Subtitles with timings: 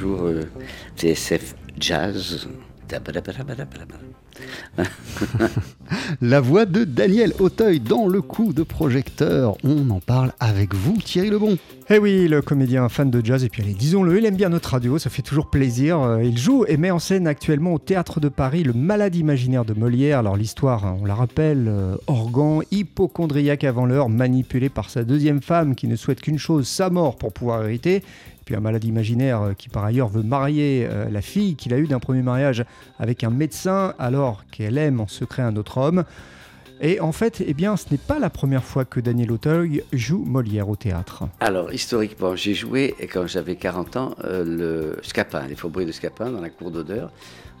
[0.00, 0.44] bonjour euh,
[0.96, 2.48] TSF Jazz.
[6.22, 9.56] La voix de Daniel Auteuil dans le coup de projecteur.
[9.62, 11.58] On en parle avec vous, Thierry Lebon.
[11.90, 14.70] Eh oui, le comédien fan de jazz, et puis allez, disons-le, il aime bien notre
[14.70, 16.00] radio, ça fait toujours plaisir.
[16.00, 19.64] Euh, Il joue et met en scène actuellement au Théâtre de Paris le Malade imaginaire
[19.64, 20.20] de Molière.
[20.20, 25.42] Alors l'histoire, hein, on la rappelle, euh, Organ, hypochondriaque avant l'heure, manipulé par sa deuxième
[25.42, 28.02] femme qui ne souhaite qu'une chose, sa mort pour pouvoir hériter.
[28.54, 31.86] Un malade imaginaire euh, qui par ailleurs veut marier euh, la fille qu'il a eue
[31.86, 32.64] d'un premier mariage
[32.98, 36.04] avec un médecin alors qu'elle aime en secret un autre homme.
[36.80, 40.24] Et en fait, eh bien, ce n'est pas la première fois que Daniel Auteuil joue
[40.24, 41.24] Molière au théâtre.
[41.40, 45.92] Alors, historiquement, j'ai joué, quand j'avais 40 ans, euh, le Scapin, les faux bruits de
[45.92, 47.10] Scapin, dans la cour d'odeur,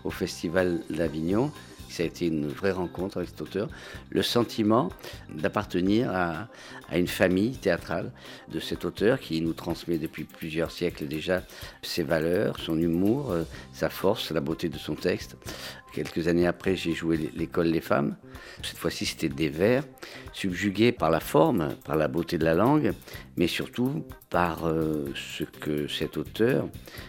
[0.04, 1.50] au Festival d'Avignon.
[1.88, 3.68] Ça a été une vraie rencontre avec cet auteur.
[4.10, 4.90] Le sentiment
[5.30, 6.48] d'appartenir à,
[6.92, 8.10] une famille théâtrale
[8.48, 11.42] de cet auteur qui nous transmet depuis plusieurs siècles déjà
[11.82, 15.36] ses valeurs, son humour, euh, sa force, la beauté de son texte.
[15.92, 18.16] Quelques années après, j'ai joué l'école des femmes.
[18.62, 19.84] Cette fois-ci, c'était des vers,
[20.32, 22.92] subjugués par la forme, par la beauté de la langue,
[23.36, 26.68] mais surtout par euh, ce que cet auteur,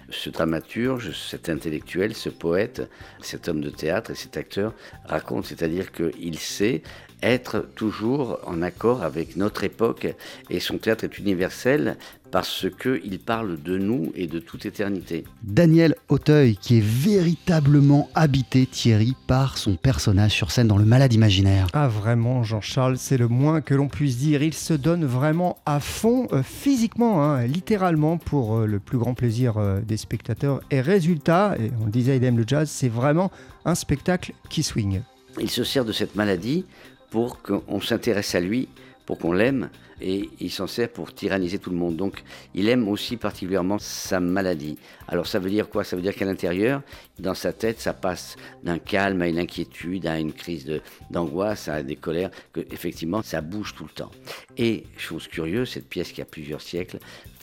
[0.10, 2.90] ce dramaturge, cet intellectuel, ce poète,
[3.22, 4.74] cet homme de théâtre et cet acteur
[5.06, 5.46] raconte.
[5.46, 6.82] C'est-à-dire qu'il sait
[7.22, 10.08] être toujours en accord avec notre époque
[10.50, 11.98] et son théâtre est universel
[12.32, 15.24] parce qu'il parle de nous et de toute éternité.
[15.44, 21.14] Daniel Auteuil, qui est véritablement habité, Thierry, par son personnage sur scène dans Le Malade
[21.14, 21.68] imaginaire.
[21.74, 24.44] Ah vraiment, Jean-Charles, c'est le moins que l'on puisse dire.
[24.44, 29.14] Il se donne vraiment à fond, euh, physiquement, hein, littéralement, pour euh, le plus grand
[29.14, 30.62] plaisir euh, des spectateurs.
[30.72, 33.32] Et résultat, et on le disait, il aime le jazz, c'est vraiment
[33.66, 35.02] un spectacle qui swing.
[35.40, 36.66] Il se sert de cette maladie
[37.10, 38.68] pour qu'on s'intéresse à lui,
[39.10, 39.72] pour qu'on l'aime,
[40.02, 41.96] et il s'en sert pour tyranniser tout le monde.
[41.96, 44.78] Donc il aime aussi particulièrement sa maladie.
[45.08, 45.84] Alors ça veut dire quoi?
[45.84, 46.84] Ça veut dire qu'à l'intérieur,
[47.18, 51.82] dans sa tête, ça passe d'un calme à une inquiétude, à une crise d'angoisse, à
[51.82, 54.12] des colères, que effectivement ça bouge tout le temps.
[54.58, 57.00] Et chose curieuse, cette pièce qui a plusieurs siècles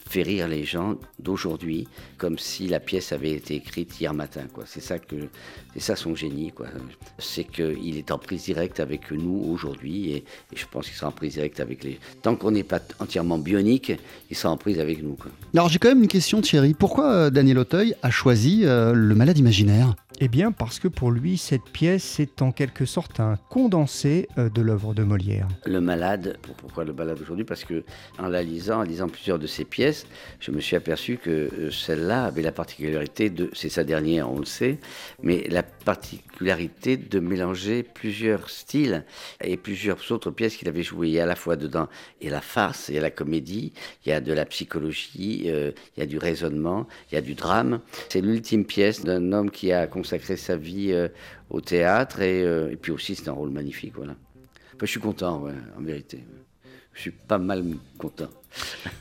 [0.08, 4.64] fait rire les gens d'aujourd'hui comme si la pièce avait été écrite hier matin quoi
[4.66, 5.16] c'est ça que
[5.74, 6.66] c'est ça son génie quoi
[7.18, 11.08] c'est qu'il est en prise directe avec nous aujourd'hui et, et je pense qu'il sera
[11.08, 13.92] en prise directe avec les tant qu'on n'est pas entièrement bionique
[14.30, 15.30] il sera en prise avec nous quoi.
[15.54, 16.74] Alors j'ai quand même une question, Thierry.
[16.74, 19.94] Pourquoi euh, Daniel Auteuil a choisi euh, Le Malade imaginaire?
[20.18, 24.48] Eh bien, parce que pour lui, cette pièce est en quelque sorte un condensé euh,
[24.48, 25.46] de l'œuvre de Molière.
[25.66, 27.44] Le malade, pour- pourquoi le malade aujourd'hui?
[27.44, 27.84] Parce que
[28.18, 29.95] en la lisant, en lisant plusieurs de ses pièces,
[30.40, 34.38] je me suis aperçu que euh, celle-là avait la particularité de, c'est sa dernière, on
[34.38, 34.78] le sait,
[35.22, 39.04] mais la particularité de mélanger plusieurs styles
[39.42, 41.08] et plusieurs autres pièces qu'il avait jouées.
[41.08, 41.88] Il y a à la fois dedans
[42.20, 43.72] et la farce, a la comédie,
[44.04, 47.22] il y a de la psychologie, euh, il y a du raisonnement, il y a
[47.22, 47.80] du drame.
[48.08, 51.08] C'est l'ultime pièce d'un homme qui a consacré sa vie euh,
[51.50, 54.16] au théâtre et, et puis aussi c'est un rôle magnifique, voilà.
[54.74, 55.46] Enfin, je suis content,
[55.78, 56.24] en vérité.
[56.96, 57.62] Je suis pas mal
[57.98, 58.30] content.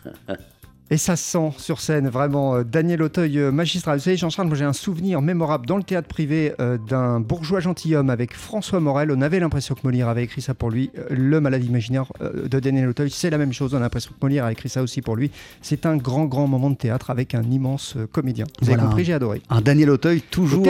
[0.92, 3.98] Et ça sent sur scène vraiment euh, Daniel Auteuil euh, magistral.
[3.98, 7.60] Vous savez, Jean-Charles, moi j'ai un souvenir mémorable dans le théâtre privé euh, d'un bourgeois
[7.60, 9.10] gentilhomme avec François Morel.
[9.12, 10.92] On avait l'impression que Molière avait écrit ça pour lui.
[11.10, 13.74] Le malade imaginaire euh, de Daniel Auteuil, c'est la même chose.
[13.74, 15.32] On a l'impression que Molière a écrit ça aussi pour lui.
[15.64, 18.46] C'est un grand, grand moment de théâtre avec un immense euh, comédien.
[18.60, 18.84] Vous Voilà.
[18.84, 19.42] avez compris, j'ai adoré.
[19.50, 20.68] Un Daniel Auteuil toujours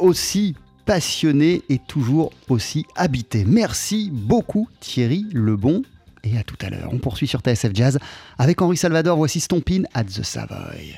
[0.00, 0.54] aussi
[0.84, 3.44] passionné et toujours aussi habité.
[3.44, 5.82] Merci beaucoup Thierry Lebon
[6.26, 6.90] et à tout à l'heure.
[6.92, 7.98] On poursuit sur TSF Jazz
[8.38, 9.16] avec Henri Salvador.
[9.16, 10.96] Voici Stompin at the Savoy.